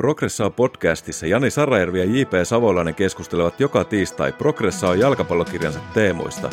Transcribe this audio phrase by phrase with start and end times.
[0.00, 2.30] Progressa podcastissa Jani Sarajärvi ja J.P.
[2.44, 6.50] Savolainen keskustelevat joka tiistai Progressa jalkapallokirjansa teemoista.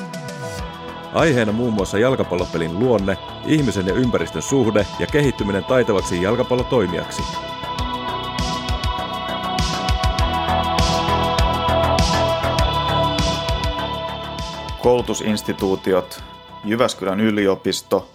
[1.13, 7.24] Aiheena muun muassa jalkapallopelin luonne, ihmisen ja ympäristön suhde ja kehittyminen taitavaksi jalkapallotoimijaksi.
[14.84, 16.23] Koulutusinstituutiot,
[16.66, 18.09] Jyväskylän yliopisto,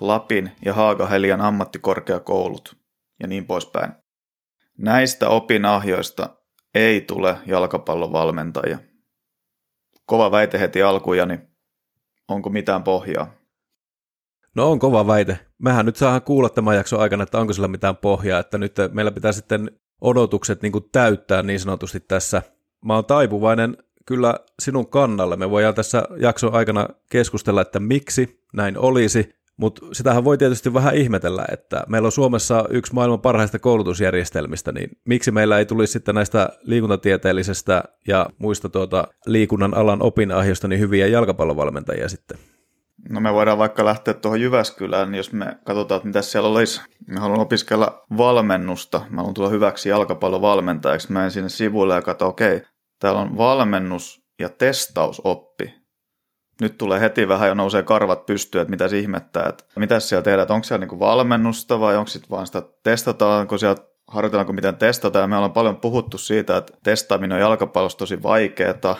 [0.00, 2.76] Lapin ja Haagahelian ammattikorkeakoulut
[3.20, 4.05] ja niin poispäin.
[4.78, 6.36] Näistä opinahjoista
[6.74, 8.78] ei tule jalkapallovalmentajia.
[10.06, 11.16] Kova väite heti alkuun.
[12.28, 13.34] Onko mitään pohjaa?
[14.54, 15.38] No on kova väite.
[15.58, 19.10] Mehän nyt saadaan kuulla tämän jakson aikana, että onko sillä mitään pohjaa, että nyt meillä
[19.10, 19.70] pitää sitten
[20.00, 22.42] odotukset niin täyttää niin sanotusti tässä.
[22.84, 25.36] Mä oon taipuvainen kyllä sinun kannalle.
[25.36, 30.94] Me voidaan tässä jakson aikana keskustella, että miksi näin olisi, mutta sitähän voi tietysti vähän
[30.94, 36.14] ihmetellä, että meillä on Suomessa yksi maailman parhaista koulutusjärjestelmistä, niin miksi meillä ei tulisi sitten
[36.14, 42.38] näistä liikuntatieteellisestä ja muista tuota liikunnan alan opinahjoista niin hyviä jalkapallovalmentajia sitten?
[43.08, 46.80] No me voidaan vaikka lähteä tuohon Jyväskylään, niin jos me katsotaan, että mitä siellä olisi.
[47.06, 51.12] Mä haluan opiskella valmennusta, mä haluan tulla hyväksi jalkapallovalmentajaksi.
[51.12, 52.68] Mä en sinne sivuille ja katso, okei, okay,
[53.00, 55.74] täällä on valmennus ja testausoppi
[56.60, 60.42] nyt tulee heti vähän jo nousee karvat pystyyn, että mitä ihmettää, että mitä siellä tehdään,
[60.42, 63.76] että onko siellä niinku valmennusta vai onko sitten vaan sitä testataanko siellä
[64.08, 68.96] harjoitellaanko miten testata ja me ollaan paljon puhuttu siitä, että testaaminen on jalkapallossa tosi vaikeaa,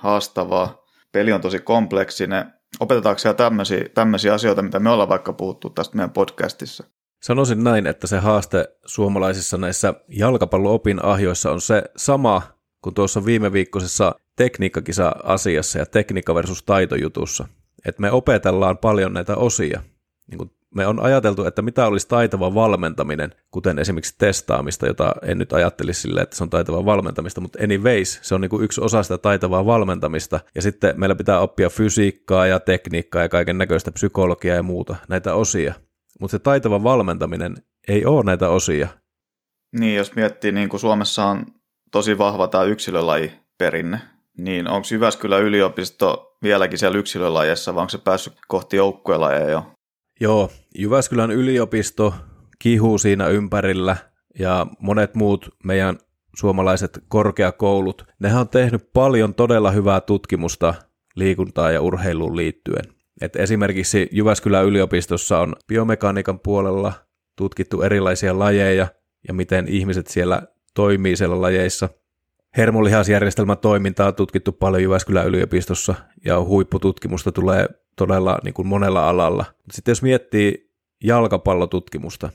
[0.00, 2.52] haastavaa, peli on tosi kompleksinen.
[2.80, 6.84] Opetetaanko siellä tämmöisiä, tämmöisiä asioita, mitä me ollaan vaikka puhuttu tästä meidän podcastissa?
[7.22, 12.42] Sanoisin näin, että se haaste suomalaisissa näissä jalkapallo-opin ahjoissa on se sama
[12.82, 17.48] kuin tuossa viime viikkoisessa tekniikkakisa-asiassa ja tekniikka versus taitojutussa.
[17.86, 19.82] Että me opetellaan paljon näitä osia.
[20.30, 25.38] Niin kuin me on ajateltu, että mitä olisi taitava valmentaminen, kuten esimerkiksi testaamista, jota en
[25.38, 28.80] nyt ajattelisi sille, että se on taitavaa valmentamista, mutta anyways, se on niin kuin yksi
[28.80, 30.40] osa sitä taitavaa valmentamista.
[30.54, 35.34] Ja sitten meillä pitää oppia fysiikkaa ja tekniikkaa ja kaiken näköistä psykologiaa ja muuta, näitä
[35.34, 35.74] osia.
[36.20, 37.56] Mutta se taitava valmentaminen
[37.88, 38.88] ei ole näitä osia.
[39.78, 41.46] Niin, jos miettii, niin kuin Suomessa on
[41.92, 44.00] tosi vahva tämä yksilölajiperinne,
[44.38, 49.72] niin onko Jyväskylän yliopisto vieläkin siellä yksilölajessa, vai onko se päässyt kohti joukkuelajeja jo?
[50.20, 52.14] Joo, Jyväskylän yliopisto
[52.58, 53.96] kihuu siinä ympärillä
[54.38, 55.98] ja monet muut meidän
[56.36, 60.74] suomalaiset korkeakoulut, nehän on tehnyt paljon todella hyvää tutkimusta
[61.16, 62.84] liikuntaan ja urheiluun liittyen.
[63.20, 66.92] Et esimerkiksi Jyväskylän yliopistossa on biomekaniikan puolella
[67.36, 68.86] tutkittu erilaisia lajeja
[69.28, 70.42] ja miten ihmiset siellä
[70.74, 71.88] toimii siellä lajeissa.
[72.58, 79.44] Hermolihasjärjestelmän toimintaa on tutkittu paljon Jyväskylän yliopistossa ja huippututkimusta tulee todella niin kuin monella alalla.
[79.72, 80.70] Sitten jos miettii
[81.04, 82.30] jalkapallotutkimusta,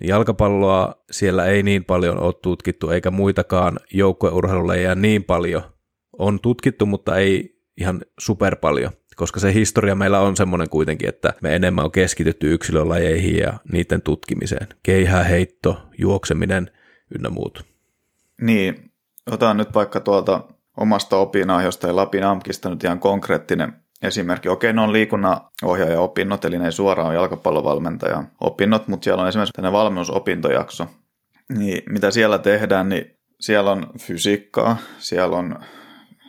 [0.00, 5.62] niin jalkapalloa siellä ei niin paljon ole tutkittu, eikä muitakaan joukkueurheilulajeja niin paljon.
[6.18, 11.34] On tutkittu, mutta ei ihan super paljon, koska se historia meillä on semmoinen kuitenkin, että
[11.42, 14.66] me enemmän on keskitytty yksilölajeihin ja niiden tutkimiseen.
[14.82, 16.70] Keihäheitto, juokseminen
[17.14, 17.64] ynnä muut.
[18.40, 18.89] Niin,
[19.30, 20.40] otan nyt vaikka tuolta
[20.76, 24.48] omasta opinahjosta ja Lapin AMKista nyt ihan konkreettinen esimerkki.
[24.48, 29.52] Okei, ne on liikunnanohjaaja opinnot, eli ne ei suoraan jalkapallovalmentaja opinnot, mutta siellä on esimerkiksi
[29.52, 30.86] tänne valmennusopintojakso.
[31.58, 35.58] Niin, mitä siellä tehdään, niin siellä on fysiikkaa, siellä on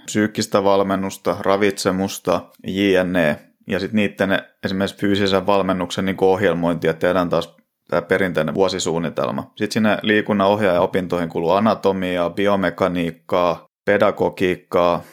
[0.05, 3.39] psyykkistä valmennusta, ravitsemusta, jne.
[3.67, 7.55] Ja sitten niiden esimerkiksi fyysisen valmennuksen niin ohjelmointia tehdään taas
[7.91, 9.51] tämä perinteinen vuosisuunnitelma.
[9.55, 15.03] Sitten sinne liikunnan ohjaaja-opintoihin kuuluu anatomiaa, biomekaniikkaa, pedagogiikkaa,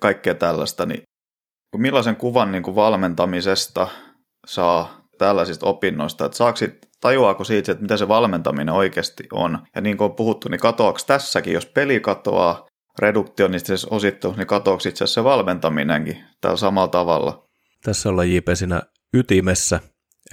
[0.00, 0.86] kaikkea tällaista.
[0.86, 1.02] Niin
[1.76, 3.88] millaisen kuvan niin kuin valmentamisesta
[4.46, 9.58] saa tällaisista opinnoista, että saako sit, tajuaako siitä, että mitä se valmentaminen oikeasti on.
[9.74, 12.66] Ja niin kuin on puhuttu, niin katoako tässäkin, jos peli katoaa
[12.98, 17.46] reduktionistisessa osittelussa, niin katoako itse asiassa se valmentaminenkin tällä samalla tavalla.
[17.84, 18.82] Tässä ollaan JP siinä
[19.14, 19.80] ytimessä,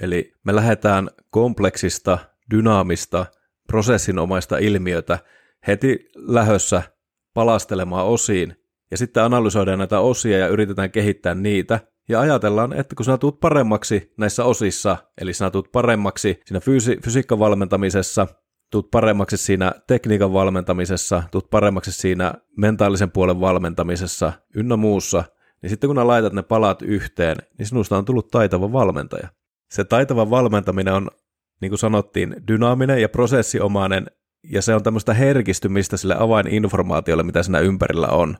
[0.00, 2.18] Eli me lähdetään kompleksista,
[2.50, 3.26] dynaamista,
[3.66, 5.18] prosessinomaista ilmiötä
[5.66, 6.82] heti lähössä
[7.34, 8.56] palastelemaan osiin,
[8.90, 13.40] ja sitten analysoidaan näitä osia ja yritetään kehittää niitä, ja ajatellaan, että kun sinä tulet
[13.40, 18.26] paremmaksi näissä osissa, eli sinä tulet paremmaksi siinä fysi- fysiikkavalmentamisessa,
[18.70, 25.24] tulet paremmaksi siinä tekniikan valmentamisessa, tulet paremmaksi siinä mentaalisen puolen valmentamisessa ynnä muussa,
[25.62, 29.28] niin sitten kun laitat ne palat yhteen, niin sinusta on tullut taitava valmentaja
[29.70, 31.10] se taitava valmentaminen on,
[31.60, 34.06] niin kuin sanottiin, dynaaminen ja prosessiomainen,
[34.50, 38.36] ja se on tämmöistä herkistymistä sille avaininformaatiolle, mitä siinä ympärillä on.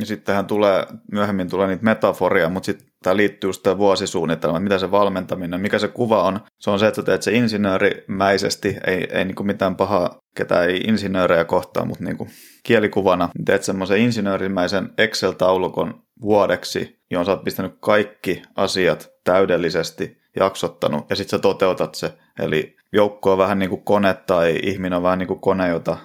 [0.00, 4.78] ja sittenhän tulee, myöhemmin tulee niitä metaforia, mutta sitten tämä liittyy just tämä vuosisuunnitelma, mitä
[4.78, 6.40] se valmentaminen, mikä se kuva on.
[6.60, 11.44] Se on se, että teet se insinöörimäisesti, ei, ei niin mitään pahaa, ketä ei insinöörejä
[11.44, 12.16] kohtaa, mutta niin
[12.62, 21.16] kielikuvana teet semmoisen insinöörimäisen Excel-taulukon vuodeksi, johon sä oot pistänyt kaikki asiat täydellisesti jaksottanut, ja
[21.16, 22.12] sitten sä toteutat se.
[22.38, 25.96] Eli joukko on vähän niin kuin kone tai ihminen on vähän niin kuin kone, jota,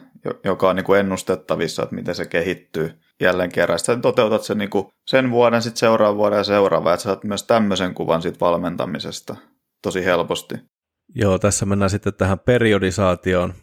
[0.44, 3.80] joka on niin kuin ennustettavissa, että miten se kehittyy jälleen kerran.
[3.80, 7.44] Sitten toteutat sen, niin kuin sen vuoden, sitten seuraavan vuoden ja seuraavan, että saat myös
[7.44, 9.36] tämmöisen kuvan siitä valmentamisesta
[9.84, 10.56] tosi helposti.
[11.16, 13.54] Joo, tässä mennään sitten tähän periodisaatioon,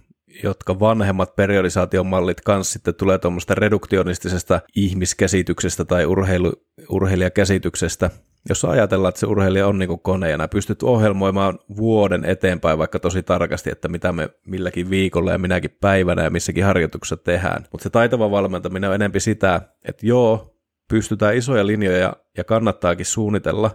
[0.42, 6.52] jotka vanhemmat periodisaation mallit kanssa sitten tulee tuommoista reduktionistisesta ihmiskäsityksestä tai urheilu,
[6.90, 8.10] urheilijakäsityksestä,
[8.48, 12.98] jossa ajatellaan, että se urheilija on niin kuin kone ja pystyt ohjelmoimaan vuoden eteenpäin vaikka
[12.98, 17.64] tosi tarkasti, että mitä me milläkin viikolla ja minäkin päivänä ja missäkin harjoituksessa tehdään.
[17.72, 20.56] Mutta se taitava valmentaminen on enempi sitä, että joo,
[20.88, 23.70] pystytään isoja linjoja ja kannattaakin suunnitella,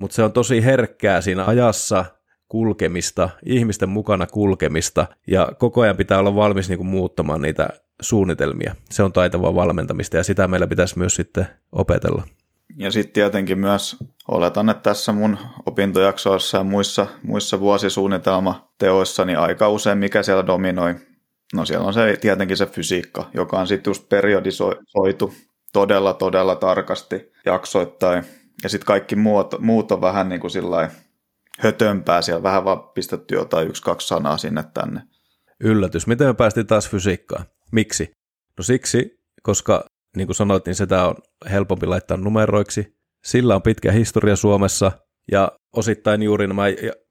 [0.00, 2.04] mutta se on tosi herkkää siinä ajassa
[2.48, 7.68] kulkemista, ihmisten mukana kulkemista ja koko ajan pitää olla valmis niin muuttamaan niitä
[8.00, 8.74] suunnitelmia.
[8.90, 12.22] Se on taitavaa valmentamista ja sitä meillä pitäisi myös sitten opetella.
[12.76, 13.96] Ja sitten tietenkin myös
[14.28, 20.94] oletan, että tässä mun opintojaksoissa ja muissa, muissa vuosisuunnitelmateoissa, niin aika usein mikä siellä dominoi.
[21.54, 25.34] No siellä on se tietenkin se fysiikka, joka on sitten just periodisoitu
[25.72, 28.24] todella, todella tarkasti jaksoittain.
[28.62, 30.90] Ja sitten kaikki muut, muut on vähän niin kuin sillä
[31.58, 35.02] hötömpää, siellä vähän vaan pistetty jotain yksi, kaksi sanaa sinne tänne.
[35.60, 36.06] Yllätys.
[36.06, 37.44] Miten me päästiin taas fysiikkaan?
[37.72, 38.10] Miksi?
[38.58, 39.84] No siksi, koska
[40.16, 41.14] niin kuin sanoit, niin sitä on
[41.50, 42.96] helpompi laittaa numeroiksi.
[43.24, 44.92] Sillä on pitkä historia Suomessa
[45.32, 46.62] ja osittain juuri nämä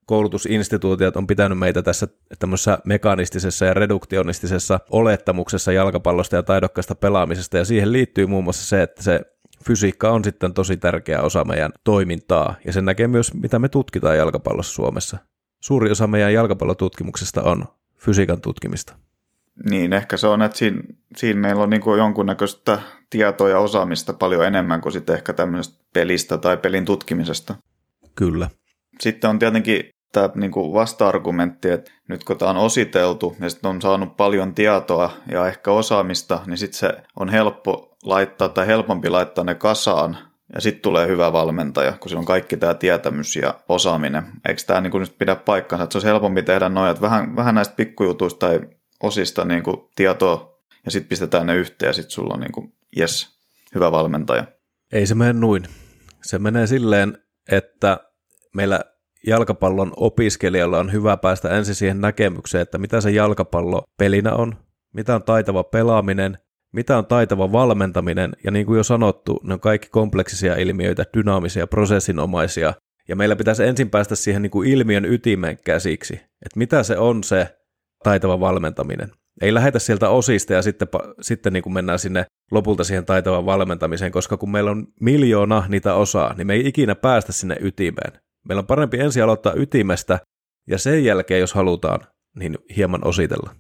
[0.06, 2.08] koulutusinstituutiot on pitänyt meitä tässä
[2.40, 8.82] tämmöisessä mekanistisessa ja reduktionistisessa olettamuksessa jalkapallosta ja taidokkaasta pelaamisesta, ja siihen liittyy muun muassa se,
[8.82, 9.22] että se
[9.66, 14.18] fysiikka on sitten tosi tärkeä osa meidän toimintaa, ja sen näkee myös, mitä me tutkitaan
[14.18, 15.18] jalkapallossa Suomessa.
[15.64, 17.66] Suuri osa meidän jalkapallotutkimuksesta on
[17.98, 18.94] fysiikan tutkimista.
[19.70, 20.82] Niin, ehkä se on, että siinä,
[21.18, 22.80] siinä meillä on niin kuin jonkunnäköistä
[23.10, 27.56] tietoa ja osaamista paljon enemmän kuin sitten ehkä tämmöisestä pelistä tai pelin tutkimisesta.
[28.16, 28.50] Kyllä.
[29.00, 33.70] Sitten on tietenkin tämä niin kuin vasta-argumentti, että nyt kun tämä on ositeltu ja sitten
[33.70, 39.10] on saanut paljon tietoa ja ehkä osaamista, niin sitten se on helppo laittaa tai helpompi
[39.10, 40.18] laittaa ne kasaan
[40.56, 44.24] ja sitten tulee hyvä valmentaja, kun sillä on kaikki tämä tietämys ja osaaminen.
[44.48, 47.56] Eikö tämä niin nyt pidä paikkansa, että se olisi helpompi tehdä noin, että vähän, vähän
[47.56, 48.60] näistä pikkujutuista tai
[49.04, 52.74] osista niin kuin tietoa ja sitten pistetään ne yhteen ja sitten sulla on niin kuin,
[52.98, 53.40] yes,
[53.76, 54.44] hyvä valmentaja.
[54.92, 55.64] Ei se mene noin.
[56.22, 57.18] Se menee silleen,
[57.52, 57.98] että
[58.56, 58.80] meillä
[59.28, 64.56] jalkapallon opiskelijalla on hyvä päästä ensin siihen näkemykseen, että mitä se jalkapallo pelinä on,
[64.94, 66.38] mitä on taitava pelaaminen,
[66.72, 71.68] mitä on taitava valmentaminen, ja niin kuin jo sanottu, ne on kaikki kompleksisia ilmiöitä, dynaamisia,
[71.68, 72.74] prosessinomaisia,
[73.08, 77.24] ja meillä pitäisi ensin päästä siihen niin kuin ilmiön ytimeen käsiksi, että mitä se on
[77.24, 77.59] se
[78.04, 79.12] taitava valmentaminen.
[79.42, 80.88] Ei lähetä sieltä osista ja sitten,
[81.22, 85.94] sitten niin kuin mennään sinne lopulta siihen taitavan valmentamiseen, koska kun meillä on miljoona niitä
[85.94, 88.22] osaa, niin me ei ikinä päästä sinne ytimeen.
[88.48, 90.20] Meillä on parempi ensin aloittaa ytimestä
[90.68, 92.00] ja sen jälkeen, jos halutaan,
[92.36, 93.56] niin hieman ositella.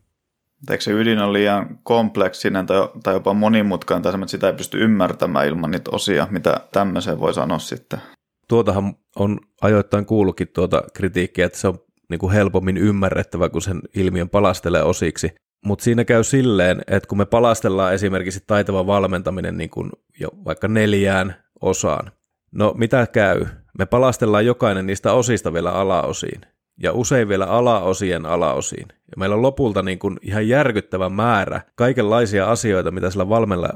[0.71, 4.83] Eikö se ydin on liian kompleksinen tai, tai jopa monimutkainen, tai että sitä ei pysty
[4.83, 7.99] ymmärtämään ilman niitä osia, mitä tämmöiseen voi sanoa sitten?
[8.47, 11.79] Tuotahan on ajoittain kuullutkin tuota kritiikkiä, että se on
[12.09, 15.35] niin kuin helpommin ymmärrettävä, kun sen ilmiön palastelee osiksi.
[15.65, 20.67] Mutta siinä käy silleen, että kun me palastellaan esimerkiksi taitava valmentaminen niin kuin jo vaikka
[20.67, 22.11] neljään osaan,
[22.51, 23.45] no mitä käy?
[23.77, 26.41] Me palastellaan jokainen niistä osista vielä alaosiin
[26.83, 28.87] ja usein vielä alaosien alaosiin.
[28.89, 33.29] Ja meillä on lopulta niin kuin ihan järkyttävä määrä kaikenlaisia asioita, mitä sillä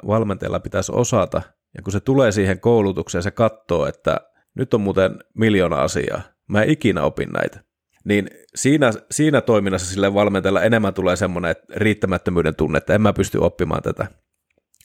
[0.08, 1.42] valmentajalla pitäisi osata.
[1.76, 4.18] Ja kun se tulee siihen koulutukseen, se katsoo, että
[4.56, 6.22] nyt on muuten miljoona asiaa.
[6.50, 7.64] Mä en ikinä opin näitä
[8.04, 13.38] niin siinä, siinä toiminnassa sille valmentajalla enemmän tulee semmoinen riittämättömyyden tunne, että en mä pysty
[13.38, 14.08] oppimaan tätä.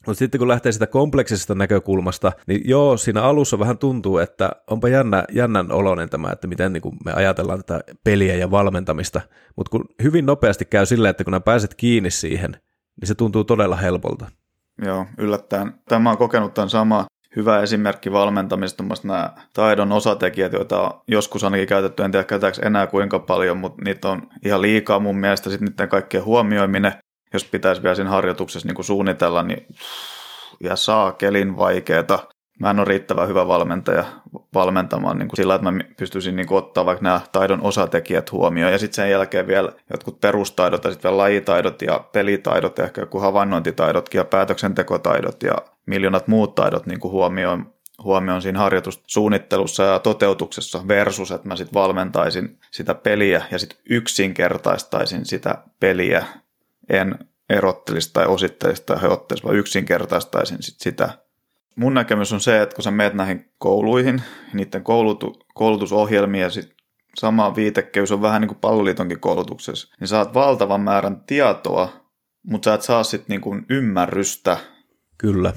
[0.07, 4.89] Mutta sitten kun lähtee sitä kompleksisesta näkökulmasta, niin joo, siinä alussa vähän tuntuu, että onpa
[4.89, 9.21] jännä, jännän oloinen tämä, että miten niin me ajatellaan tätä peliä ja valmentamista.
[9.57, 12.53] Mutta kun hyvin nopeasti käy silleen, että kun nämä pääset kiinni siihen,
[13.01, 14.31] niin se tuntuu todella helpolta.
[14.85, 15.73] Joo, yllättäen.
[15.89, 17.07] Tämä on kokenut tämän sama
[17.39, 22.87] hyvä esimerkki valmentamista, nämä taidon osatekijät, joita on joskus ainakin käytetty, en tiedä käytetäänkö enää
[22.87, 26.93] kuinka paljon, mutta niitä on ihan liikaa mun mielestä, sitten niiden kaikkien huomioiminen,
[27.33, 29.67] jos pitäisi vielä siinä harjoituksessa niin suunnitella, niin
[30.61, 32.19] ja saa kelin vaikeeta.
[32.61, 34.05] Mä en ole riittävän hyvä valmentaja
[34.55, 38.73] valmentamaan niin kuin sillä, että mä pystyisin niin kuin ottaa vaikka nämä taidon osatekijät huomioon.
[38.73, 43.01] Ja sitten sen jälkeen vielä jotkut perustaidot ja sitten vielä lajitaidot ja pelitaidot ja ehkä
[43.01, 45.55] joku havainnointitaidotkin ja päätöksentekotaidot ja
[45.89, 51.75] miljoonat muut taidot niin kuin huomioon, huomioon siinä harjoitussuunnittelussa ja toteutuksessa versus, että mä sitten
[51.75, 56.27] valmentaisin sitä peliä ja sitten yksinkertaistaisin sitä peliä.
[56.89, 57.19] En
[57.51, 61.11] erottelisi tai osittelisi tai heottelisi, vaan yksinkertaistaisin sit sitä.
[61.77, 66.75] Mun näkemys on se, että kun sä meet näihin kouluihin, niiden koulutu, koulutusohjelmia ja sit
[67.17, 71.93] sama viitekeys on vähän niin kuin palloliitonkin koulutuksessa, niin saat valtavan määrän tietoa,
[72.43, 74.57] mutta sä et saa sitten niin kuin ymmärrystä.
[75.19, 75.53] Kyllä.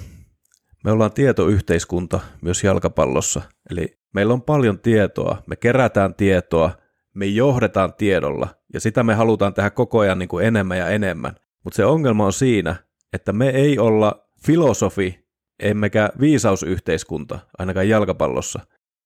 [0.83, 6.71] Me ollaan tietoyhteiskunta myös jalkapallossa, eli meillä on paljon tietoa, me kerätään tietoa,
[7.13, 11.35] me johdetaan tiedolla, ja sitä me halutaan tehdä koko ajan niin kuin enemmän ja enemmän.
[11.63, 12.75] Mutta se ongelma on siinä,
[13.13, 15.27] että me ei olla filosofi,
[15.59, 18.59] emmekä viisausyhteiskunta, ainakaan jalkapallossa.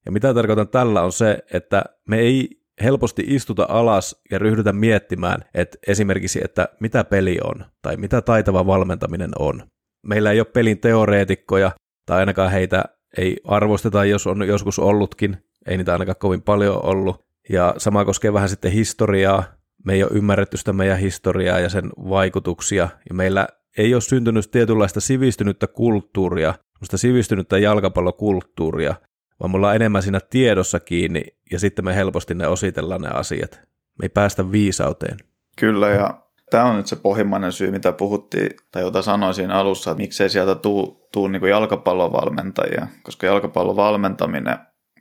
[0.05, 2.50] Ja mitä tarkoitan tällä on se, että me ei
[2.84, 8.67] helposti istuta alas ja ryhdytä miettimään, että esimerkiksi, että mitä peli on tai mitä taitava
[8.67, 9.63] valmentaminen on.
[10.05, 11.71] Meillä ei ole pelin teoreetikkoja
[12.05, 12.83] tai ainakaan heitä
[13.17, 17.25] ei arvosteta, jos on joskus ollutkin, ei niitä ainakaan kovin paljon ollut.
[17.50, 19.43] Ja sama koskee vähän sitten historiaa.
[19.85, 22.89] Me ei ole ymmärretty sitä meidän historiaa ja sen vaikutuksia.
[23.09, 23.47] Ja meillä
[23.77, 28.95] ei ole syntynyt tietynlaista sivistynyttä kulttuuria, sitä sivistynyttä jalkapallokulttuuria,
[29.39, 33.62] vaan me ollaan enemmän siinä tiedossa kiinni ja sitten me helposti ne ositellaan ne asiat.
[34.00, 35.17] Me ei päästä viisauteen.
[35.57, 39.92] Kyllä ja tämä on nyt se pohjimmainen syy, mitä puhuttiin tai jota sanoin siinä alussa,
[39.92, 44.58] että miksei sieltä tuu, tuu niin jalkapallovalmentajia, koska jalkapallon valmentaminen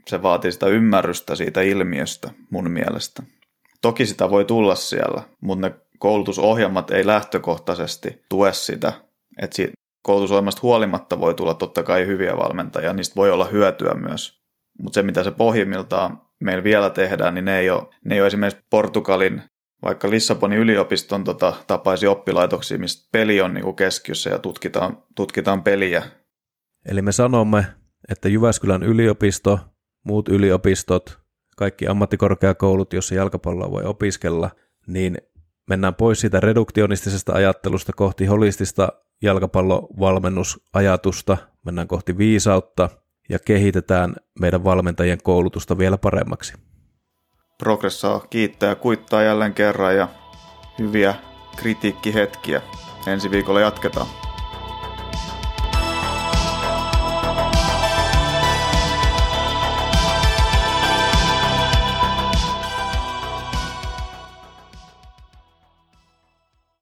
[0.08, 3.22] se vaatii sitä ymmärrystä siitä ilmiöstä mun mielestä.
[3.82, 8.92] Toki sitä voi tulla siellä, mutta ne koulutusohjelmat ei lähtökohtaisesti tue sitä.
[9.42, 9.62] Että
[10.02, 14.40] koulutusohjelmasta huolimatta voi tulla totta kai hyviä valmentajia, niistä voi olla hyötyä myös.
[14.82, 18.26] Mutta se, mitä se pohjimmiltaan meillä vielä tehdään, niin ne ei ole, ne ei ole
[18.26, 19.42] esimerkiksi Portugalin,
[19.84, 26.02] vaikka Lissabonin yliopiston tota, tapaisi oppilaitoksia, mistä peli on niin keskiössä ja tutkitaan, tutkitaan peliä.
[26.88, 27.66] Eli me sanomme,
[28.08, 29.60] että Jyväskylän yliopisto,
[30.04, 31.18] muut yliopistot,
[31.56, 34.50] kaikki ammattikorkeakoulut, joissa jalkapalloa voi opiskella,
[34.86, 35.18] niin
[35.68, 38.88] mennään pois siitä reduktionistisesta ajattelusta kohti holistista
[39.22, 42.88] jalkapallovalmennusajatusta, mennään kohti viisautta
[43.28, 46.54] ja kehitetään meidän valmentajien koulutusta vielä paremmaksi.
[47.58, 50.08] Progressaa kiittää ja kuittaa jälleen kerran ja
[50.78, 51.14] hyviä
[51.56, 52.62] kritiikkihetkiä.
[53.06, 54.23] Ensi viikolla jatketaan.